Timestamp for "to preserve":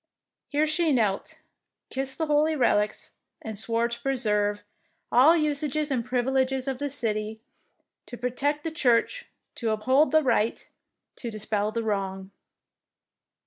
3.87-4.63